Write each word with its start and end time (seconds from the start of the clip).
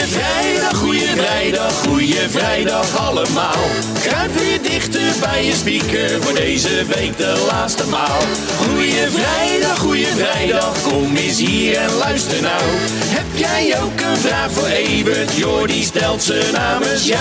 Goeie 0.00 0.12
vrijdag, 0.12 0.76
goeie 0.78 1.06
vrijdag, 1.06 1.72
goeie 1.72 2.28
vrijdag 2.28 3.08
allemaal. 3.08 3.64
Kruip 4.02 4.34
weer 4.34 4.62
dichter 4.62 5.12
bij 5.20 5.44
je 5.44 5.52
speaker 5.52 6.22
voor 6.22 6.34
deze 6.34 6.84
week 6.84 7.16
de 7.16 7.46
laatste 7.50 7.86
maal. 7.86 8.20
Goeie 8.56 9.10
vrijdag, 9.10 9.78
goeie 9.78 10.06
vrijdag, 10.06 10.82
kom 10.82 11.16
eens 11.16 11.38
hier 11.38 11.76
en 11.76 11.92
luister 11.92 12.42
nou. 12.42 12.62
Heb 13.04 13.26
jij 13.34 13.80
ook 13.82 14.00
een 14.00 14.16
vraag 14.16 14.50
voor 14.50 14.66
Evert? 14.66 15.36
Jordi 15.36 15.82
stelt 15.82 16.22
ze 16.22 16.50
namens 16.52 17.06
jou. 17.06 17.18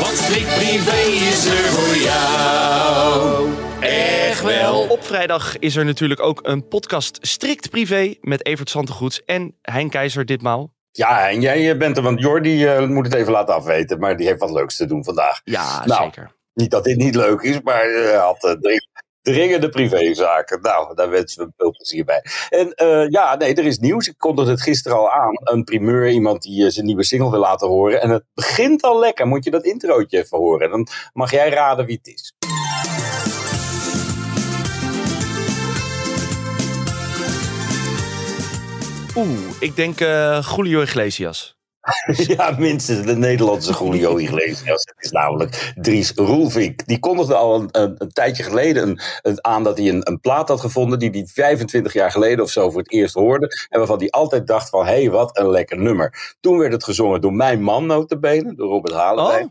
Want 0.00 0.18
strikt 0.22 0.54
privé 0.54 1.00
is 1.30 1.44
er 1.44 1.70
voor 1.70 1.96
jou. 1.96 3.71
Wel. 4.42 4.86
Op 4.88 5.04
vrijdag 5.04 5.58
is 5.58 5.76
er 5.76 5.84
natuurlijk 5.84 6.20
ook 6.22 6.40
een 6.42 6.68
podcast 6.68 7.18
strikt 7.20 7.70
privé 7.70 8.14
met 8.20 8.46
Evert 8.46 8.70
Santegoeds 8.70 9.24
en 9.24 9.56
Hein 9.62 9.90
Keizer 9.90 10.24
ditmaal. 10.24 10.74
Ja, 10.90 11.28
en 11.28 11.40
jij 11.40 11.70
eh, 11.70 11.78
bent 11.78 11.96
er, 11.96 12.02
want 12.02 12.20
Jordi 12.20 12.64
uh, 12.76 12.86
moet 12.88 13.04
het 13.04 13.14
even 13.14 13.32
laten 13.32 13.54
afweten, 13.54 13.98
maar 13.98 14.16
die 14.16 14.26
heeft 14.26 14.40
wat 14.40 14.50
leuks 14.50 14.76
te 14.76 14.86
doen 14.86 15.04
vandaag. 15.04 15.40
Ja, 15.44 15.84
Nou, 15.84 16.02
zeker. 16.04 16.34
Niet 16.54 16.70
dat 16.70 16.84
dit 16.84 16.96
niet 16.96 17.14
leuk 17.14 17.40
is, 17.40 17.60
maar 17.60 17.82
eh, 17.84 18.04
hij 18.04 18.14
had 18.16 18.44
uh, 18.44 18.52
dring- 18.52 18.88
dringende 19.22 19.68
privézaken. 19.68 20.60
Nou, 20.60 20.94
daar 20.94 21.10
wensen 21.10 21.46
we 21.46 21.52
veel 21.56 21.70
plezier 21.70 22.04
bij. 22.04 22.24
En 22.48 22.74
eh, 22.74 23.08
ja, 23.08 23.36
nee, 23.36 23.54
er 23.54 23.64
is 23.64 23.78
nieuws. 23.78 24.08
Ik 24.08 24.18
kondigde 24.18 24.50
het 24.50 24.62
gisteren 24.62 24.98
al 24.98 25.10
aan. 25.10 25.32
Een 25.34 25.64
primeur, 25.64 26.10
iemand 26.10 26.42
die 26.42 26.64
eh, 26.64 26.70
zijn 26.70 26.86
nieuwe 26.86 27.04
single 27.04 27.30
wil 27.30 27.40
laten 27.40 27.68
horen. 27.68 28.00
En 28.02 28.10
het 28.10 28.24
begint 28.34 28.82
al 28.82 28.98
lekker. 28.98 29.26
Moet 29.26 29.44
je 29.44 29.50
dat 29.50 29.64
introotje 29.64 30.18
even 30.18 30.38
horen. 30.38 30.70
Dan 30.70 30.86
mag 31.12 31.30
jij 31.30 31.48
raden 31.50 31.86
wie 31.86 31.96
het 32.02 32.06
is. 32.14 32.34
Oeh, 39.16 39.38
ik 39.60 39.76
denk 39.76 40.00
eh 40.00 40.48
Julio 40.56 40.80
Iglesias. 40.80 41.56
Ja, 42.36 42.54
minstens 42.58 43.06
de 43.06 43.16
Nederlandse 43.16 43.72
Julio 43.84 44.16
Iglesias. 44.26 44.84
Het 44.94 45.04
is 45.04 45.10
namelijk 45.10 45.72
Dries 45.76 46.12
Roelvink. 46.14 46.86
Die 46.86 46.98
kondigde 46.98 47.34
al 47.34 47.54
een, 47.60 47.68
een, 47.70 47.94
een 47.98 48.12
tijdje 48.12 48.42
geleden 48.42 48.82
een, 48.88 49.00
een- 49.22 49.44
aan 49.44 49.62
dat 49.62 49.78
hij 49.78 49.88
een, 49.88 50.08
een 50.10 50.20
plaat 50.20 50.48
had 50.48 50.60
gevonden 50.60 50.98
die 50.98 51.10
hij 51.10 51.26
25 51.32 51.92
jaar 51.92 52.10
geleden 52.10 52.44
of 52.44 52.50
zo 52.50 52.70
voor 52.70 52.80
het 52.80 52.92
eerst 52.92 53.14
hoorde. 53.14 53.66
En 53.68 53.78
waarvan 53.78 53.98
hij 53.98 54.10
altijd 54.10 54.46
dacht 54.46 54.68
van, 54.68 54.86
hé, 54.86 54.92
hey, 55.00 55.10
wat 55.10 55.38
een 55.38 55.50
lekker 55.50 55.78
nummer. 55.78 56.36
Toen 56.40 56.58
werd 56.58 56.72
het 56.72 56.84
gezongen 56.84 57.20
door 57.20 57.32
mijn 57.34 57.62
man 57.62 57.86
notabene, 57.86 58.54
door 58.54 58.68
Robert 58.68 58.94
Halenwijk. 58.94 59.44
Oh. 59.44 59.50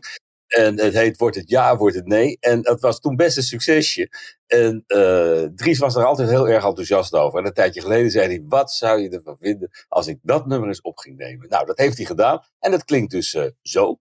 En 0.52 0.80
het 0.80 0.94
heet 0.94 1.16
Wordt 1.16 1.36
het 1.36 1.48
ja, 1.48 1.76
wordt 1.76 1.96
het 1.96 2.06
nee. 2.06 2.36
En 2.40 2.62
dat 2.62 2.80
was 2.80 3.00
toen 3.00 3.16
best 3.16 3.36
een 3.36 3.42
succesje. 3.42 4.08
En 4.46 4.84
eh, 4.86 5.42
Dries 5.54 5.78
was 5.78 5.96
er 5.96 6.04
altijd 6.04 6.28
heel 6.28 6.48
erg 6.48 6.64
enthousiast 6.64 7.14
over. 7.14 7.38
En 7.38 7.46
een 7.46 7.52
tijdje 7.52 7.80
geleden 7.80 8.10
zei 8.10 8.26
hij, 8.26 8.44
wat 8.48 8.72
zou 8.72 9.00
je 9.00 9.08
ervan 9.08 9.36
vinden 9.40 9.70
als 9.88 10.06
ik 10.06 10.18
dat 10.22 10.46
nummer 10.46 10.68
eens 10.68 10.80
op 10.80 10.98
ging 10.98 11.16
nemen? 11.16 11.48
Nou, 11.48 11.66
dat 11.66 11.78
heeft 11.78 11.96
hij 11.96 12.06
gedaan. 12.06 12.44
En 12.58 12.70
dat 12.70 12.84
klinkt 12.84 13.10
dus 13.10 13.34
eh, 13.34 13.44
zo. 13.62 13.98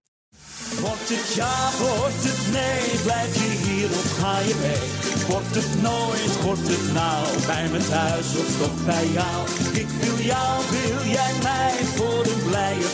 Wordt 0.79 1.09
het 1.09 1.33
ja, 1.33 1.69
wordt 1.77 2.23
het 2.29 2.43
nee, 2.53 3.01
blijf 3.03 3.33
je 3.33 3.51
hier 3.67 3.89
of 3.89 4.17
ga 4.19 4.39
je 4.39 4.55
mee? 4.67 4.85
Wordt 5.31 5.55
het 5.59 5.81
nooit, 5.81 6.41
wordt 6.43 6.67
het 6.73 6.93
nou, 6.93 7.25
bij 7.45 7.67
me 7.71 7.79
thuis 7.89 8.29
of 8.41 8.49
toch 8.59 8.85
bij 8.85 9.07
jou? 9.07 9.39
Ik 9.81 9.89
wil 10.01 10.17
jou, 10.25 10.51
wil 10.75 10.99
jij 11.17 11.33
mij, 11.43 11.73
voor 11.95 12.25
een 12.25 12.43
blije 12.49 12.87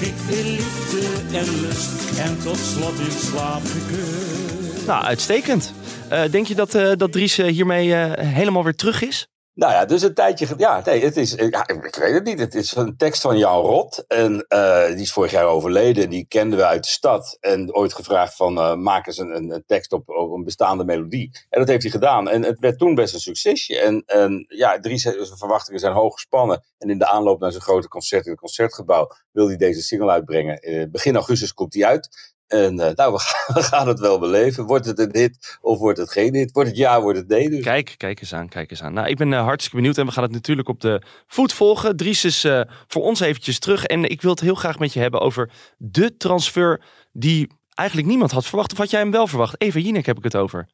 Ik 0.00 0.14
wil 0.28 0.44
liefde 0.44 1.36
en 1.38 1.60
lust 1.60 2.18
en 2.18 2.38
tot 2.42 2.56
slot 2.56 2.98
in 2.98 3.10
slaap 3.10 3.62
gekust. 3.64 4.86
Nou, 4.86 5.04
uitstekend. 5.04 5.72
Eh, 6.08 6.30
denk 6.30 6.46
je 6.46 6.54
dat, 6.54 6.74
eh, 6.74 6.92
dat 6.96 7.12
Dries 7.12 7.38
eh, 7.38 7.46
hiermee 7.46 7.94
helemaal 8.18 8.64
weer 8.64 8.74
terug 8.74 9.02
is? 9.02 9.28
Nou 9.56 9.72
ja, 9.72 9.84
dus 9.84 10.02
een 10.02 10.14
tijdje. 10.14 10.54
Ja, 10.56 10.82
nee, 10.84 11.04
het 11.04 11.16
is. 11.16 11.34
eh, 11.36 11.46
ik 11.46 11.96
weet 11.96 12.14
het 12.14 12.24
niet. 12.24 12.38
Het 12.38 12.54
is 12.54 12.74
een 12.74 12.96
tekst 12.96 13.20
van 13.22 13.38
Jan 13.38 13.60
Rot. 13.60 14.04
En 14.08 14.44
eh, 14.48 14.86
die 14.86 15.00
is 15.00 15.12
vorig 15.12 15.30
jaar 15.30 15.44
overleden. 15.46 16.10
Die 16.10 16.24
kenden 16.28 16.58
we 16.58 16.64
uit 16.66 16.82
de 16.82 16.88
stad. 16.88 17.36
En 17.40 17.74
ooit 17.74 17.94
gevraagd 17.94 18.36
van. 18.36 18.58
eh, 18.58 18.74
maak 18.74 19.06
eens 19.06 19.18
een, 19.18 19.36
een, 19.36 19.64
tekst 19.66 19.92
op, 19.92 20.08
op 20.08 20.32
een 20.32 20.44
bestaande 20.44 20.84
melodie. 20.84 21.30
En 21.48 21.58
dat 21.60 21.68
heeft 21.68 21.82
hij 21.82 21.90
gedaan. 21.90 22.28
En 22.28 22.42
het 22.42 22.58
werd 22.58 22.78
toen 22.78 22.94
best 22.94 23.14
een 23.14 23.20
succesje. 23.20 23.80
En, 23.80 24.44
ja, 24.48 24.78
zijn 24.80 25.26
verwachtingen 25.36 25.80
zijn 25.80 25.92
hoog 25.92 26.12
gespannen. 26.12 26.64
En 26.78 26.90
in 26.90 26.98
de 26.98 27.08
aanloop 27.08 27.40
naar 27.40 27.50
zijn 27.50 27.62
grote 27.62 27.88
concert 27.88 28.24
in 28.24 28.30
het 28.30 28.40
concertgebouw. 28.40 29.10
wil 29.32 29.46
hij 29.46 29.56
deze 29.56 29.82
single 29.82 30.10
uitbrengen. 30.10 30.88
Begin 30.92 31.14
augustus 31.14 31.52
komt 31.54 31.74
hij 31.74 31.84
uit. 31.84 32.34
En 32.46 32.80
eh, 32.80 32.94
nou, 32.94 33.12
we 33.54 33.62
gaan, 33.62 33.88
het 33.88 34.00
wel 34.00 34.18
beleven. 34.18 34.64
Wordt 34.64 34.86
het 34.86 34.98
een 34.98 35.10
hit 35.12 35.58
of 35.60 35.78
wordt 35.78 35.98
het 35.98 36.10
geen 36.10 36.34
hit? 36.34 36.52
Wordt 36.52 36.68
het 36.68 36.78
ja, 36.78 37.00
wordt 37.00 37.18
het 37.18 37.28
nee? 37.28 37.50
Dus. 37.50 37.62
Kijk, 37.62 37.94
kijk 37.96 38.20
eens 38.20 38.34
aan, 38.34 38.48
kijk 38.48 38.70
eens 38.70 38.82
aan. 38.82 38.92
Nou, 38.92 39.08
ik 39.08 39.16
ben 39.16 39.32
eh, 39.32 39.42
hartstikke 39.42 39.76
benieuwd 39.76 39.98
en 39.98 40.06
we 40.06 40.12
gaan 40.12 40.22
het 40.22 40.32
natuurlijk 40.32 40.68
op 40.68 40.80
de 40.80 41.02
voet 41.26 41.52
volgen. 41.52 41.96
Dries 41.96 42.24
is 42.24 42.44
eh, 42.44 42.60
voor 42.86 43.02
ons 43.02 43.20
eventjes 43.20 43.58
terug 43.58 43.84
en 43.84 44.04
ik 44.04 44.22
wil 44.22 44.30
het 44.30 44.40
heel 44.40 44.54
graag 44.54 44.78
met 44.78 44.92
je 44.92 45.00
hebben 45.00 45.20
over 45.20 45.50
de 45.76 46.16
transfer 46.16 46.82
die 47.12 47.50
eigenlijk 47.74 48.08
niemand 48.08 48.30
had 48.30 48.46
verwacht. 48.46 48.72
Of 48.72 48.78
had 48.78 48.90
jij 48.90 49.00
hem 49.00 49.10
wel 49.10 49.26
verwacht? 49.26 49.54
Eva 49.58 49.78
Jinek 49.78 50.06
heb 50.06 50.18
ik 50.18 50.24
het 50.24 50.36
over. 50.36 50.68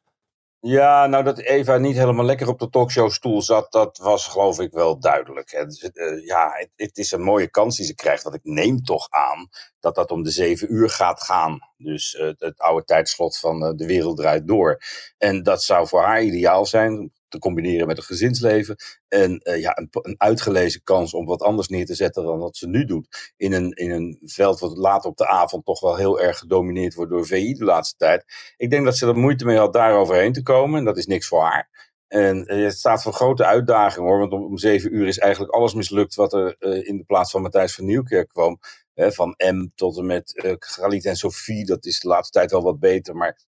Ja, 0.65 1.07
nou 1.07 1.23
dat 1.23 1.39
Eva 1.39 1.77
niet 1.77 1.95
helemaal 1.95 2.25
lekker 2.25 2.47
op 2.47 2.59
de 2.59 2.69
talkshowstoel 2.69 3.41
zat, 3.41 3.71
dat 3.71 3.97
was 3.97 4.27
geloof 4.27 4.59
ik 4.59 4.71
wel 4.71 4.99
duidelijk. 4.99 5.51
En, 5.51 5.67
eh, 5.67 6.25
ja, 6.25 6.51
het, 6.53 6.69
het 6.75 6.97
is 6.97 7.11
een 7.11 7.21
mooie 7.21 7.49
kans 7.49 7.77
die 7.77 7.85
ze 7.85 7.95
krijgt, 7.95 8.23
want 8.23 8.35
ik 8.35 8.43
neem 8.43 8.83
toch 8.83 9.09
aan 9.09 9.49
dat 9.79 9.95
dat 9.95 10.11
om 10.11 10.23
de 10.23 10.29
zeven 10.29 10.73
uur 10.73 10.89
gaat 10.89 11.23
gaan. 11.23 11.59
Dus 11.77 12.15
eh, 12.15 12.31
het 12.37 12.59
oude 12.59 12.85
tijdslot 12.85 13.39
van 13.39 13.65
eh, 13.65 13.71
de 13.75 13.85
wereld 13.85 14.17
draait 14.17 14.47
door. 14.47 14.81
En 15.17 15.43
dat 15.43 15.63
zou 15.63 15.87
voor 15.87 16.01
haar 16.01 16.23
ideaal 16.23 16.65
zijn, 16.65 17.11
te 17.33 17.39
combineren 17.39 17.87
met 17.87 17.97
een 17.97 18.03
gezinsleven. 18.03 18.75
En 19.07 19.37
eh, 19.39 19.59
ja, 19.61 19.77
een, 19.77 19.87
een 19.91 20.15
uitgelezen 20.17 20.83
kans 20.83 21.13
om 21.13 21.25
wat 21.25 21.41
anders 21.41 21.67
neer 21.67 21.85
te 21.85 21.95
zetten 21.95 22.23
dan 22.23 22.39
wat 22.39 22.57
ze 22.57 22.67
nu 22.67 22.85
doet. 22.85 23.33
In 23.37 23.53
een, 23.53 23.71
in 23.71 23.91
een 23.91 24.19
veld 24.23 24.59
wat 24.59 24.77
later 24.77 25.09
op 25.09 25.17
de 25.17 25.27
avond 25.27 25.65
toch 25.65 25.79
wel 25.79 25.95
heel 25.95 26.21
erg 26.21 26.37
gedomineerd 26.37 26.93
wordt 26.93 27.11
door 27.11 27.25
VI 27.25 27.53
de 27.53 27.63
laatste 27.63 27.97
tijd. 27.97 28.25
Ik 28.57 28.69
denk 28.69 28.85
dat 28.85 28.97
ze 28.97 29.07
er 29.07 29.17
moeite 29.17 29.45
mee 29.45 29.57
had 29.57 29.73
daar 29.73 29.93
overheen 29.93 30.33
te 30.33 30.43
komen. 30.43 30.79
En 30.79 30.85
dat 30.85 30.97
is 30.97 31.05
niks 31.05 31.27
voor 31.27 31.41
haar. 31.41 31.69
En 32.13 32.45
eh, 32.45 32.63
het 32.63 32.77
staat 32.77 33.03
voor 33.03 33.13
grote 33.13 33.45
uitdaging 33.45 34.05
hoor. 34.05 34.19
Want 34.19 34.31
om, 34.31 34.43
om 34.43 34.57
zeven 34.57 34.95
uur 34.95 35.07
is 35.07 35.17
eigenlijk 35.17 35.53
alles 35.53 35.73
mislukt 35.73 36.15
wat 36.15 36.33
er 36.33 36.55
eh, 36.59 36.87
in 36.87 36.97
de 36.97 37.03
plaats 37.03 37.31
van 37.31 37.41
Matthijs 37.41 37.75
van 37.75 37.85
Nieuwkerk 37.85 38.29
kwam. 38.29 38.59
Van 38.95 39.35
M 39.37 39.67
tot 39.75 39.97
en 39.97 40.05
met 40.05 40.57
Galit 40.59 41.05
en 41.05 41.15
Sophie. 41.15 41.65
Dat 41.65 41.85
is 41.85 41.99
de 41.99 42.07
laatste 42.07 42.39
tijd 42.39 42.51
wel 42.51 42.63
wat 42.63 42.79
beter. 42.79 43.15
Maar 43.15 43.39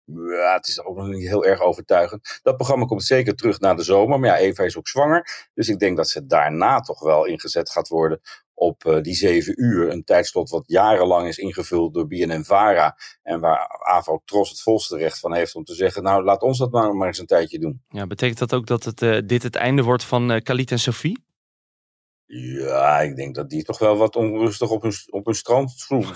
het 0.54 0.68
is 0.68 0.84
ook 0.84 0.98
nog 0.98 1.08
niet 1.08 1.28
heel 1.28 1.46
erg 1.46 1.60
overtuigend. 1.60 2.40
Dat 2.44 2.56
programma 2.56 2.86
komt 2.86 3.04
zeker 3.04 3.36
terug 3.36 3.60
na 3.60 3.74
de 3.74 3.84
zomer. 3.84 4.20
Maar 4.20 4.30
ja, 4.30 4.38
Eva 4.38 4.64
is 4.64 4.78
ook 4.78 4.88
zwanger. 4.88 5.50
Dus 5.54 5.70
ik 5.70 5.80
denk 5.80 5.98
dat 5.98 6.10
ze 6.10 6.26
daarna 6.26 6.80
toch 6.80 7.00
wel 7.00 7.26
ingezet 7.26 7.70
gaat 7.70 7.88
worden 7.88 8.22
op 8.56 8.86
eh, 8.86 9.02
die 9.02 9.14
zeven 9.14 9.64
uur. 9.64 9.92
Een 9.92 10.04
tijdslot 10.04 10.50
wat 10.50 10.64
jarenlang 10.66 11.28
is 11.28 11.38
ingevuld 11.38 11.94
door 11.94 12.08
BNN-Vara. 12.08 12.98
En 13.24 13.40
waar 13.40 13.68
AVO 13.68 14.22
Tros 14.26 14.50
het 14.50 14.62
volste 14.62 14.98
recht 14.98 15.20
van 15.20 15.34
heeft 15.34 15.56
om 15.56 15.64
te 15.64 15.76
zeggen... 15.76 16.04
nou, 16.04 16.24
laat 16.24 16.42
ons 16.42 16.58
dat 16.58 16.72
maar, 16.72 17.08
eens 17.08 17.20
een 17.20 17.26
tijdje 17.26 17.60
doen. 17.60 17.82
Ja, 17.90 18.08
betekent 18.08 18.40
dat 18.40 18.54
ook 18.54 18.68
dat 18.68 18.84
het, 18.84 19.02
eh, 19.02 19.18
dit 19.26 19.44
het 19.44 19.56
einde 19.56 19.84
wordt 19.84 20.04
van 20.04 20.42
Khalid 20.44 20.72
en 20.72 20.80
Sophie? 20.80 21.24
Ja, 22.28 23.00
ik 23.00 23.16
denk 23.16 23.36
dat 23.36 23.50
die 23.50 23.64
toch 23.64 23.80
wel 23.80 23.98
wat 23.98 24.16
onrustig 24.16 24.70
op 24.70 24.82
hun, 24.82 24.94
op 25.10 25.26
hun 25.26 25.36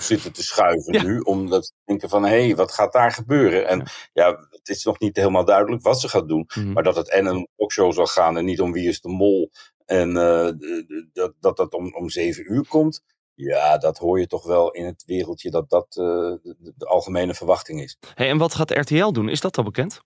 zitten 0.00 0.32
te 0.32 0.42
schuiven 0.42 0.92
Ja. 0.92 1.02
nu. 1.02 1.18
Omdat 1.18 1.66
ze 1.66 1.72
denken 1.84 2.08
van, 2.08 2.22
hé, 2.22 2.46
hey, 2.46 2.56
wat 2.56 2.72
gaat 2.72 2.92
daar 2.92 3.12
gebeuren? 3.12 3.68
En 3.68 3.86
ja. 4.12 4.46
het 4.50 4.68
is 4.68 4.84
nog 4.84 4.98
niet 4.98 5.16
helemaal 5.16 5.44
duidelijk 5.44 5.82
wat 5.82 6.00
ze 6.00 6.08
gaat 6.08 6.28
doen. 6.28 6.48
Mhm. 6.54 6.72
Maar 6.72 6.82
dat 6.82 6.96
het 6.96 7.10
en 7.10 7.26
een 7.26 7.48
talkshow 7.56 7.92
zal 7.92 8.06
gaan 8.06 8.36
en 8.36 8.44
niet 8.44 8.60
om 8.60 8.72
wie 8.72 8.88
is 8.88 9.00
de 9.00 9.08
mol. 9.08 9.50
En 9.86 10.16
eh, 10.16 10.50
dat 11.12 11.34
dat, 11.40 11.56
dat 11.56 11.72
om, 11.74 11.94
om 11.94 12.10
zeven 12.10 12.52
uur 12.52 12.66
komt. 12.68 13.02
Ja, 13.34 13.78
dat 13.78 13.98
hoor 13.98 14.20
je 14.20 14.26
toch 14.26 14.44
wel 14.44 14.70
in 14.70 14.84
het 14.84 15.04
wereldje 15.06 15.50
dat 15.50 15.70
dat 15.70 15.86
eh, 15.86 16.04
de, 16.42 16.72
de 16.76 16.86
algemene 16.86 17.34
verwachting 17.34 17.80
is. 17.82 17.96
Hey, 18.14 18.28
en 18.28 18.38
wat 18.38 18.54
gaat 18.54 18.70
RTL 18.70 19.10
doen? 19.10 19.28
Is 19.28 19.40
dat 19.40 19.58
al 19.58 19.64
bekend? 19.64 20.00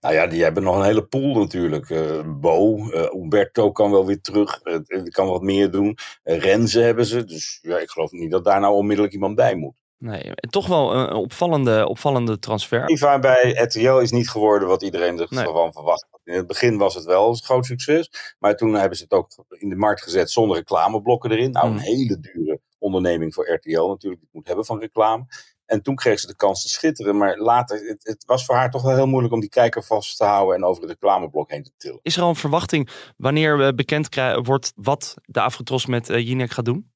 Nou 0.00 0.14
ja, 0.14 0.26
die 0.26 0.42
hebben 0.42 0.62
nog 0.62 0.76
een 0.76 0.84
hele 0.84 1.04
pool 1.06 1.34
natuurlijk. 1.34 1.90
Eh, 1.90 2.20
Bo, 2.26 2.76
eh, 2.90 3.14
Umberto 3.22 3.72
kan 3.72 3.90
wel 3.90 4.06
weer 4.06 4.20
terug. 4.20 4.60
die 4.86 5.10
kan 5.10 5.26
wat 5.28 5.42
meer 5.42 5.70
doen. 5.70 5.96
Renze 6.22 6.80
hebben 6.80 7.06
ze. 7.06 7.24
Dus 7.24 7.58
ja, 7.62 7.78
ik 7.78 7.90
geloof 7.90 8.10
niet 8.10 8.30
dat 8.30 8.44
daar 8.44 8.60
nou 8.60 8.74
onmiddellijk 8.74 9.14
iemand 9.14 9.34
bij 9.34 9.54
moet. 9.54 9.78
Nee, 9.98 10.32
toch 10.50 10.66
wel 10.66 10.94
een 10.94 11.12
opvallende, 11.12 11.86
opvallende 11.88 12.38
transfer. 12.38 12.88
Eva 12.88 13.18
bij 13.18 13.50
RTL 13.52 13.98
is 13.98 14.10
niet 14.10 14.30
geworden 14.30 14.68
wat 14.68 14.82
iedereen 14.82 15.14
Nee. 15.14 15.44
ervan 15.46 15.72
verwacht 15.72 16.06
had. 16.10 16.20
In 16.24 16.34
het 16.34 16.46
begin 16.46 16.78
was 16.78 16.94
het 16.94 17.04
wel 17.04 17.28
een 17.28 17.36
groot 17.36 17.66
succes. 17.66 18.34
Maar 18.38 18.56
toen 18.56 18.74
hebben 18.74 18.96
ze 18.96 19.02
het 19.02 19.12
ook 19.12 19.44
in 19.48 19.68
de 19.68 19.76
markt 19.76 20.02
gezet 20.02 20.30
zonder 20.30 20.56
reclameblokken 20.56 21.30
erin. 21.30 21.50
Nou, 21.50 21.66
een 21.66 21.72
Mm. 21.72 21.78
hele 21.78 22.18
dure 22.20 22.60
onderneming 22.78 23.34
voor 23.34 23.50
RTL 23.52 23.86
natuurlijk. 23.86 24.00
Die 24.02 24.10
het 24.10 24.32
moet 24.32 24.46
hebben 24.46 24.64
van 24.64 24.78
reclame. 24.78 25.24
En 25.70 25.82
toen 25.82 25.94
kreeg 25.94 26.20
ze 26.20 26.26
de 26.26 26.36
kans 26.36 26.62
te 26.62 26.68
schitteren. 26.68 27.16
Maar 27.16 27.38
later, 27.38 27.86
het, 27.86 28.04
het 28.04 28.24
was 28.26 28.44
voor 28.44 28.54
haar 28.54 28.70
toch 28.70 28.82
wel 28.82 28.94
heel 28.94 29.06
moeilijk 29.06 29.34
om 29.34 29.40
die 29.40 29.48
kijker 29.48 29.82
vast 29.82 30.16
te 30.16 30.24
houden 30.24 30.56
en 30.56 30.64
over 30.64 30.82
het 30.82 30.90
reclameblok 30.90 31.50
heen 31.50 31.62
te 31.62 31.72
tillen. 31.76 32.00
Is 32.02 32.16
er 32.16 32.22
al 32.22 32.28
een 32.28 32.36
verwachting 32.36 32.90
wanneer 33.16 33.66
eh, 33.66 33.72
bekend 33.74 34.08
wordt 34.42 34.72
wat 34.76 35.14
de 35.24 35.40
Afrotros 35.40 35.86
met 35.86 36.08
eh, 36.08 36.26
Jinek 36.26 36.50
gaat 36.50 36.64
doen? 36.64 36.92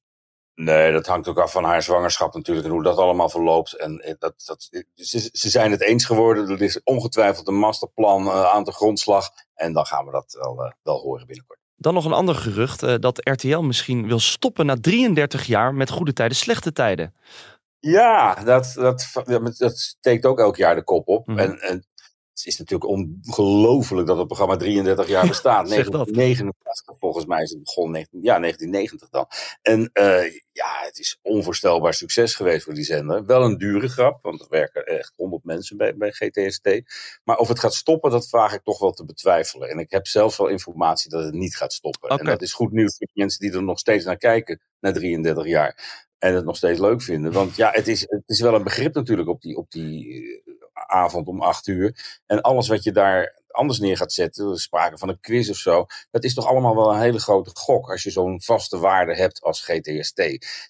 Nee, 0.55 0.91
dat 0.91 1.07
hangt 1.07 1.27
ook 1.27 1.39
af 1.39 1.51
van 1.51 1.63
haar 1.63 1.83
zwangerschap 1.83 2.33
natuurlijk 2.33 2.67
en 2.67 2.73
hoe 2.73 2.83
dat 2.83 2.97
allemaal 2.97 3.29
verloopt. 3.29 3.73
En 3.73 3.99
eh, 3.99 4.13
dat, 4.19 4.43
dat, 4.45 4.69
ze, 4.93 5.29
ze 5.31 5.49
zijn 5.49 5.71
het 5.71 5.81
eens 5.81 6.05
geworden. 6.05 6.49
Er 6.49 6.61
is 6.61 6.83
ongetwijfeld 6.83 7.47
een 7.47 7.59
masterplan 7.59 8.31
aan 8.31 8.63
de 8.63 8.71
grondslag. 8.71 9.29
En 9.53 9.73
dan 9.73 9.85
gaan 9.85 10.05
we 10.05 10.11
dat 10.11 10.37
wel, 10.39 10.73
wel 10.83 10.99
horen 10.99 11.27
binnenkort. 11.27 11.59
Dan 11.77 11.93
nog 11.93 12.05
een 12.05 12.11
ander 12.11 12.35
gerucht 12.35 12.83
uh, 12.83 12.95
dat 12.99 13.29
RTL 13.29 13.59
misschien 13.59 14.07
wil 14.07 14.19
stoppen 14.19 14.65
na 14.65 14.75
33 14.81 15.45
jaar 15.45 15.73
met 15.73 15.89
goede 15.89 16.13
tijden, 16.13 16.37
slechte 16.37 16.71
tijden. 16.71 17.13
Ja, 17.91 18.33
dat, 18.33 18.71
dat, 18.73 19.11
dat 19.57 19.77
steekt 19.77 20.25
ook 20.25 20.39
elk 20.39 20.55
jaar 20.55 20.75
de 20.75 20.83
kop 20.83 21.07
op. 21.07 21.27
Mm. 21.27 21.39
En, 21.39 21.59
en 21.59 21.85
het 22.33 22.45
is 22.45 22.57
natuurlijk 22.57 22.89
ongelooflijk 22.89 24.07
dat 24.07 24.17
het 24.17 24.27
programma 24.27 24.55
33 24.55 25.07
jaar 25.07 25.27
bestaat. 25.35 25.69
1989 25.69 26.95
volgens 26.99 27.25
mij 27.25 27.41
is 27.41 27.49
het 27.49 27.63
begonnen. 27.63 28.07
Ja, 28.11 28.39
1990 28.39 29.09
dan. 29.09 29.27
En 29.61 29.89
uh, 29.93 30.31
ja, 30.51 30.79
het 30.85 30.99
is 30.99 31.19
onvoorstelbaar 31.21 31.93
succes 31.93 32.35
geweest 32.35 32.63
voor 32.63 32.73
die 32.73 32.83
zender. 32.83 33.25
Wel 33.25 33.43
een 33.43 33.57
dure 33.57 33.87
grap, 33.87 34.19
want 34.21 34.41
er 34.41 34.47
werken 34.49 34.85
echt 34.85 35.13
100 35.15 35.43
mensen 35.43 35.77
bij, 35.77 35.95
bij 35.95 36.11
GTST. 36.11 36.69
Maar 37.23 37.37
of 37.37 37.47
het 37.47 37.59
gaat 37.59 37.73
stoppen, 37.73 38.11
dat 38.11 38.29
vraag 38.29 38.53
ik 38.53 38.63
toch 38.63 38.79
wel 38.79 38.91
te 38.91 39.05
betwijfelen. 39.05 39.69
En 39.69 39.79
ik 39.79 39.91
heb 39.91 40.07
zelf 40.07 40.37
wel 40.37 40.47
informatie 40.47 41.09
dat 41.09 41.23
het 41.23 41.33
niet 41.33 41.57
gaat 41.57 41.73
stoppen. 41.73 42.09
En 42.09 42.25
dat 42.25 42.41
is 42.41 42.53
goed 42.53 42.71
nieuws 42.71 42.97
voor 42.97 43.07
de 43.13 43.21
mensen 43.21 43.39
die 43.39 43.51
er 43.51 43.63
nog 43.63 43.79
steeds 43.79 44.05
naar 44.05 44.17
kijken, 44.17 44.61
na 44.79 44.91
33 44.91 45.45
jaar. 45.45 46.03
En 46.25 46.35
het 46.35 46.45
nog 46.45 46.55
steeds 46.55 46.79
leuk 46.79 47.01
vinden. 47.01 47.31
Want 47.31 47.55
ja, 47.55 47.71
het 47.71 47.87
is, 47.87 48.01
het 48.01 48.23
is 48.25 48.41
wel 48.41 48.53
een 48.53 48.63
begrip 48.63 48.93
natuurlijk 48.93 49.29
op 49.29 49.41
die, 49.41 49.57
op 49.57 49.71
die 49.71 50.43
avond 50.73 51.27
om 51.27 51.41
acht 51.41 51.67
uur. 51.67 52.19
En 52.25 52.41
alles 52.41 52.67
wat 52.67 52.83
je 52.83 52.91
daar 52.91 53.43
anders 53.47 53.79
neer 53.79 53.97
gaat 53.97 54.13
zetten, 54.13 54.57
sprake 54.57 54.97
van 54.97 55.09
een 55.09 55.19
quiz 55.19 55.49
of 55.49 55.55
zo, 55.55 55.85
dat 56.11 56.23
is 56.23 56.33
toch 56.33 56.47
allemaal 56.47 56.75
wel 56.75 56.93
een 56.93 56.99
hele 56.99 57.19
grote 57.19 57.49
gok 57.53 57.91
als 57.91 58.03
je 58.03 58.11
zo'n 58.11 58.41
vaste 58.41 58.77
waarde 58.77 59.15
hebt 59.15 59.41
als 59.41 59.61
GTST. 59.61 60.21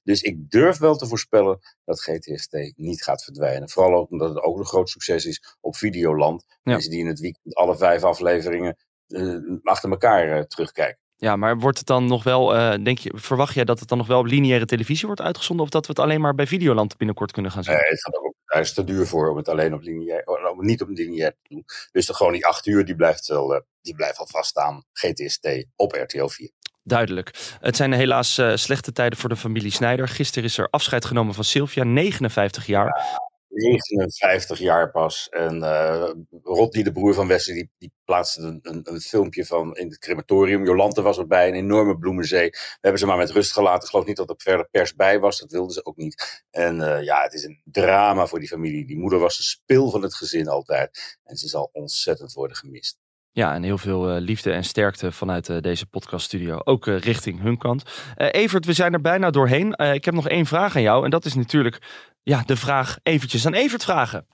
Dus 0.04 0.22
ik 0.22 0.50
durf 0.50 0.78
wel 0.78 0.96
te 0.96 1.08
voorspellen 1.08 1.60
dat 1.86 2.02
GTST 2.02 2.74
niet 2.76 3.04
gaat 3.04 3.24
verdwijnen. 3.24 3.70
Vooral 3.70 3.94
ook 3.94 4.12
omdat 4.12 4.30
het 4.30 4.44
ook 4.44 4.58
een 4.58 4.66
groot 4.66 4.90
succes 4.90 5.26
is 5.26 5.58
op 5.62 5.76
Videoland. 5.76 6.46
Mensen 6.64 6.92
die 6.92 7.00
in 7.00 7.08
het 7.08 7.20
weekend 7.20 7.56
alle 7.56 7.78
vijf 7.78 8.04
afleveringen 8.04 8.78
uh, 9.08 9.58
achter 9.64 9.90
elkaar 9.90 10.38
uh, 10.38 10.44
terugkijken. 10.44 11.05
Ja, 11.26 11.36
maar 11.36 11.58
wordt 11.60 11.78
het 11.78 11.88
dan 11.88 12.06
nog 12.06 12.24
wel, 12.24 12.56
uh, 12.56 12.74
denk 12.84 12.98
je, 12.98 13.12
verwacht 13.16 13.54
jij 13.54 13.64
dat 13.64 13.80
het 13.80 13.90
dan 13.90 13.98
nog 13.98 14.08
wel 14.08 14.20
op 14.20 14.26
lineaire 14.26 14.66
televisie 14.66 15.06
wordt 15.06 15.22
uitgezonden? 15.22 15.66
Of 15.66 15.72
dat 15.72 15.86
we 15.86 15.92
het 15.92 16.02
alleen 16.02 16.22
maar 16.22 16.36
bij 16.36 16.48
Videoland 16.48 16.98
binnenkort 16.98 17.32
kunnen 17.32 17.52
gaan 17.52 17.64
zien? 17.64 17.74
Nee, 17.74 17.84
het 17.90 18.04
gaat 18.04 18.18
ook 18.18 18.34
hij 18.46 18.62
is 18.62 18.74
te 18.74 18.84
duur 18.84 19.08
voor 19.08 19.30
om 19.30 19.38
het 19.38 19.48
alleen 19.48 19.74
op 19.74 19.82
lineair, 19.82 20.26
om 20.26 20.66
niet 20.66 20.82
op 20.82 20.90
lineair 20.90 21.32
te 21.32 21.54
doen. 21.54 21.66
Dus 21.92 22.10
gewoon 22.10 22.34
die 22.34 22.46
acht 22.46 22.66
uur, 22.66 22.86
die 22.86 22.96
blijft 22.96 23.28
wel, 23.28 23.56
uh, 23.56 23.60
die 23.82 23.96
blijft 23.96 24.18
al 24.18 24.28
vaststaan. 24.28 24.84
GTST 24.94 25.66
op 25.76 25.92
RTL 25.92 26.28
4. 26.28 26.50
Duidelijk. 26.84 27.56
Het 27.60 27.76
zijn 27.76 27.94
helaas 27.94 28.38
uh, 28.38 28.56
slechte 28.56 28.92
tijden 28.92 29.20
voor 29.20 29.30
de 29.30 29.36
familie 29.36 29.72
Snijder. 29.72 30.08
Gisteren 30.08 30.50
is 30.50 30.58
er 30.58 30.68
afscheid 30.70 31.06
genomen 31.06 31.34
van 31.34 31.44
Sylvia, 31.44 31.84
59 31.84 32.66
jaar. 32.66 33.20
59 33.56 34.60
jaar 34.60 34.92
pas. 34.92 35.30
En 35.30 35.58
uh, 35.58 36.10
Rodney, 36.44 36.84
de 36.84 36.92
broer 36.92 37.14
van 37.14 37.28
Wesley, 37.28 37.56
die, 37.56 37.72
die 37.78 37.92
plaatste 38.04 38.42
een, 38.42 38.60
een, 38.62 38.82
een, 38.84 39.00
filmpje 39.00 39.46
van 39.46 39.76
in 39.76 39.88
het 39.88 39.98
crematorium. 39.98 40.66
Jolante 40.66 41.02
was 41.02 41.18
erbij, 41.18 41.48
een 41.48 41.54
enorme 41.54 41.98
bloemenzee. 41.98 42.50
We 42.50 42.78
hebben 42.82 43.00
ze 43.00 43.06
maar 43.06 43.18
met 43.18 43.32
rust 43.32 43.54
gelaten. 43.54 43.84
Ik 43.84 43.90
geloof 43.90 44.06
niet 44.06 44.18
dat 44.18 44.30
er 44.30 44.36
verder 44.38 44.68
pers 44.72 44.96
bij 44.96 45.20
was, 45.20 45.40
dat 45.40 45.52
wilden 45.52 45.74
ze 45.74 45.86
ook 45.86 45.98
niet. 45.98 46.44
En 46.52 46.80
uh, 46.80 47.04
ja, 47.04 47.22
het 47.22 47.34
is 47.34 47.44
een 47.44 47.62
drama 47.64 48.26
voor 48.26 48.40
die 48.40 48.48
familie. 48.48 48.86
Die 48.86 48.98
moeder 48.98 49.20
was 49.20 49.38
de 49.38 49.44
spil 49.44 49.90
van 49.90 50.02
het 50.02 50.16
gezin 50.16 50.48
altijd. 50.48 51.18
En 51.24 51.36
ze 51.36 51.48
zal 51.48 51.70
ontzettend 51.74 52.34
worden 52.34 52.58
gemist. 52.58 52.98
Ja, 53.32 53.54
en 53.54 53.64
heel 53.64 53.78
veel 53.78 54.16
uh, 54.16 54.22
liefde 54.22 54.52
en 54.52 54.64
sterkte 54.64 55.12
vanuit 55.12 55.50
uh, 55.50 55.60
deze 55.60 55.86
podcaststudio. 55.86 56.60
Ook 56.64 56.86
richting 56.86 57.42
hun 57.42 57.58
kant. 57.58 57.84
Evert, 58.16 58.66
we 58.66 58.74
zijn 58.74 58.94
er 58.94 59.02
bijna 59.02 59.30
doorheen. 59.30 59.78
ik 59.78 60.06
heb 60.06 60.14
nog 60.14 60.28
één 60.28 60.46
vraag 60.46 60.76
aan 60.76 60.82
jou. 60.82 61.04
En 61.04 61.10
dat 61.10 61.26
is 61.26 61.34
natuurlijk 61.34 61.80
ja, 62.26 62.44
de 62.46 62.56
vraag 62.56 62.98
eventjes 63.04 63.46
aan 63.46 63.54
Evert 63.54 63.84
vragen. 63.84 64.28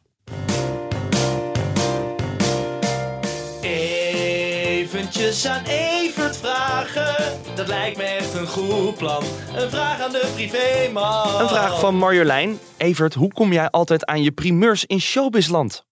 Eventjes 3.61 5.47
aan 5.47 5.63
Evert 5.63 6.37
vragen. 6.37 7.39
Dat 7.55 7.67
lijkt 7.67 7.97
me 7.97 8.03
echt 8.03 8.33
een 8.33 8.47
goed 8.47 8.97
plan. 8.97 9.23
Een 9.55 9.69
vraag 9.69 10.01
aan 10.01 10.11
de 10.11 10.31
privéman. 10.33 11.41
Een 11.41 11.47
vraag 11.47 11.79
van 11.79 11.95
Marjolein. 11.95 12.59
Evert, 12.77 13.13
hoe 13.13 13.33
kom 13.33 13.53
jij 13.53 13.69
altijd 13.69 14.05
aan 14.05 14.23
je 14.23 14.31
primeurs 14.31 14.85
in 14.85 15.01
showbizland? 15.01 15.85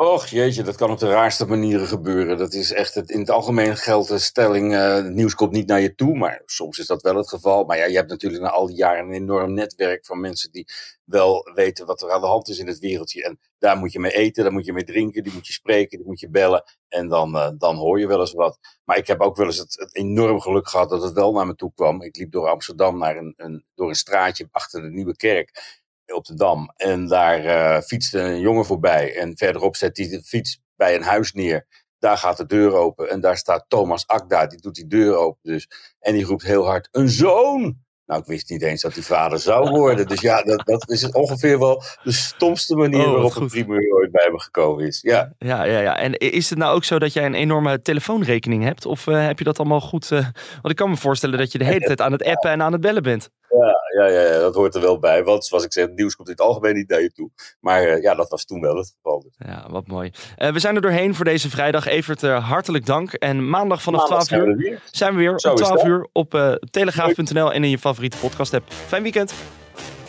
Och 0.00 0.26
jeetje, 0.26 0.62
dat 0.62 0.76
kan 0.76 0.90
op 0.90 0.98
de 0.98 1.08
raarste 1.08 1.46
manieren 1.46 1.86
gebeuren. 1.86 2.38
Dat 2.38 2.52
is 2.52 2.72
echt 2.72 2.94
het, 2.94 3.10
in 3.10 3.20
het 3.20 3.30
algemeen 3.30 3.76
geldt 3.76 4.08
de 4.08 4.18
stelling, 4.18 4.72
uh, 4.72 5.04
nieuws 5.04 5.34
komt 5.34 5.52
niet 5.52 5.66
naar 5.66 5.80
je 5.80 5.94
toe. 5.94 6.16
Maar 6.16 6.42
soms 6.46 6.78
is 6.78 6.86
dat 6.86 7.02
wel 7.02 7.16
het 7.16 7.28
geval. 7.28 7.64
Maar 7.64 7.76
ja, 7.76 7.84
je 7.84 7.96
hebt 7.96 8.10
natuurlijk 8.10 8.42
na 8.42 8.50
al 8.50 8.66
die 8.66 8.76
jaren 8.76 9.04
een 9.04 9.12
enorm 9.12 9.54
netwerk 9.54 10.06
van 10.06 10.20
mensen 10.20 10.52
die 10.52 10.66
wel 11.04 11.50
weten 11.54 11.86
wat 11.86 12.02
er 12.02 12.12
aan 12.12 12.20
de 12.20 12.26
hand 12.26 12.48
is 12.48 12.58
in 12.58 12.66
het 12.66 12.78
wereldje. 12.78 13.24
En 13.24 13.38
daar 13.58 13.76
moet 13.76 13.92
je 13.92 14.00
mee 14.00 14.12
eten, 14.12 14.42
daar 14.42 14.52
moet 14.52 14.66
je 14.66 14.72
mee 14.72 14.84
drinken, 14.84 15.22
die 15.22 15.32
moet 15.32 15.46
je 15.46 15.52
spreken, 15.52 15.98
die 15.98 16.06
moet 16.06 16.20
je 16.20 16.30
bellen. 16.30 16.64
En 16.88 17.08
dan, 17.08 17.34
uh, 17.34 17.50
dan 17.58 17.76
hoor 17.76 18.00
je 18.00 18.06
wel 18.06 18.20
eens 18.20 18.32
wat. 18.32 18.58
Maar 18.84 18.96
ik 18.96 19.06
heb 19.06 19.20
ook 19.20 19.36
wel 19.36 19.46
eens 19.46 19.58
het, 19.58 19.74
het, 19.78 19.94
enorm 19.94 20.40
geluk 20.40 20.68
gehad 20.68 20.90
dat 20.90 21.02
het 21.02 21.12
wel 21.12 21.32
naar 21.32 21.46
me 21.46 21.54
toe 21.54 21.72
kwam. 21.74 22.02
Ik 22.02 22.16
liep 22.16 22.32
door 22.32 22.48
Amsterdam 22.48 22.98
naar 22.98 23.16
een, 23.16 23.34
een, 23.36 23.64
door 23.74 23.88
een 23.88 23.94
straatje 23.94 24.48
achter 24.50 24.82
de 24.82 24.90
Nieuwe 24.90 25.16
Kerk 25.16 25.80
op 26.14 26.24
de 26.24 26.34
Dam. 26.34 26.72
En 26.76 27.06
daar 27.06 27.44
uh, 27.44 27.80
fietste 27.80 28.18
een 28.18 28.40
jongen 28.40 28.64
voorbij. 28.64 29.16
En 29.16 29.36
verderop 29.36 29.76
zet 29.76 29.96
hij 29.96 30.08
de 30.08 30.22
fiets 30.22 30.60
bij 30.76 30.94
een 30.94 31.02
huis 31.02 31.32
neer. 31.32 31.66
Daar 31.98 32.16
gaat 32.16 32.36
de 32.36 32.46
deur 32.46 32.72
open. 32.72 33.10
En 33.10 33.20
daar 33.20 33.36
staat 33.36 33.64
Thomas 33.68 34.06
Akda. 34.06 34.46
Die 34.46 34.60
doet 34.60 34.74
die 34.74 34.86
deur 34.86 35.16
open 35.16 35.40
dus. 35.42 35.68
En 36.00 36.12
die 36.12 36.24
roept 36.24 36.42
heel 36.42 36.66
hard: 36.66 36.88
Een 36.90 37.08
zoon! 37.08 37.86
Nou, 38.08 38.20
ik 38.20 38.26
wist 38.26 38.50
niet 38.50 38.62
eens 38.62 38.82
dat 38.82 38.94
hij 38.94 39.02
vader 39.02 39.38
zou 39.38 39.70
worden. 39.70 40.06
Dus 40.06 40.20
ja, 40.20 40.42
dat, 40.42 40.66
dat 40.66 40.90
is 40.90 41.10
ongeveer 41.10 41.58
wel 41.58 41.82
de 42.02 42.12
stomste 42.12 42.76
manier 42.76 43.06
oh, 43.06 43.12
waarop 43.12 43.36
een 43.36 43.48
primeur 43.48 43.92
ooit 43.92 44.10
bij 44.10 44.28
me 44.32 44.40
gekomen 44.40 44.86
is. 44.86 45.00
Ja. 45.00 45.32
Ja, 45.38 45.64
ja, 45.64 45.80
ja. 45.80 45.98
En 45.98 46.12
is 46.18 46.50
het 46.50 46.58
nou 46.58 46.74
ook 46.74 46.84
zo 46.84 46.98
dat 46.98 47.12
jij 47.12 47.24
een 47.24 47.34
enorme 47.34 47.82
telefoonrekening 47.82 48.64
hebt? 48.64 48.86
Of 48.86 49.06
uh, 49.06 49.26
heb 49.26 49.38
je 49.38 49.44
dat 49.44 49.58
allemaal 49.58 49.80
goed? 49.80 50.10
Uh, 50.10 50.18
want 50.52 50.70
ik 50.70 50.76
kan 50.76 50.90
me 50.90 50.96
voorstellen 50.96 51.38
dat 51.38 51.52
je 51.52 51.58
de 51.58 51.64
hele 51.64 51.80
tijd 51.80 52.00
aan 52.00 52.12
het 52.12 52.24
appen 52.24 52.50
en 52.50 52.62
aan 52.62 52.72
het 52.72 52.80
bellen 52.80 53.02
bent. 53.02 53.30
Ja, 53.48 53.76
ja, 53.96 54.20
ja, 54.20 54.38
dat 54.38 54.54
hoort 54.54 54.74
er 54.74 54.80
wel 54.80 54.98
bij. 54.98 55.24
Want 55.24 55.44
zoals 55.44 55.64
ik 55.64 55.72
zei, 55.72 55.86
het 55.86 55.96
nieuws 55.96 56.16
komt 56.16 56.28
in 56.28 56.34
het 56.34 56.42
algemeen 56.42 56.74
niet 56.74 56.88
naar 56.88 57.00
je 57.00 57.12
toe. 57.12 57.30
Maar 57.60 57.86
uh, 57.86 58.02
ja, 58.02 58.14
dat 58.14 58.28
was 58.28 58.44
toen 58.44 58.60
wel 58.60 58.76
het 58.76 58.94
geval. 58.96 59.20
Dus. 59.20 59.34
Ja, 59.38 59.66
wat 59.70 59.86
mooi. 59.86 60.10
we 60.36 60.58
zijn 60.58 60.74
er 60.74 60.80
doorheen 60.80 61.14
voor 61.14 61.24
deze 61.24 61.50
vrijdag. 61.50 61.86
Evert, 61.86 62.22
hartelijk 62.22 62.86
dank. 62.86 63.12
En 63.12 63.48
maandag 63.48 63.82
vanaf 63.82 64.08
maandag 64.08 64.26
12 64.26 64.42
uur 64.42 64.80
zijn 64.90 65.12
we 65.12 65.18
weer, 65.18 65.34
op 65.34 65.56
12 65.56 65.84
uur 65.84 66.08
op 66.12 66.58
telegraaf.nl 66.70 67.52
en 67.52 67.64
in 67.64 67.70
je 67.70 67.78
favoriete 67.78 68.16
podcast 68.16 68.54
app. 68.54 68.72
Fijn 68.72 69.02
weekend. 69.02 69.34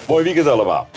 Mooi 0.08 0.24
weekend 0.24 0.48
allemaal. 0.48 0.88